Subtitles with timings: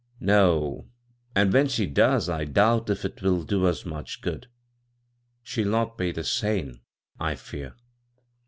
[0.39, 0.87] "No;
[1.35, 4.47] and when she does I doubt if it will do us much good—
[5.43, 6.79] she'll not be sane,
[7.19, 7.75] I fear."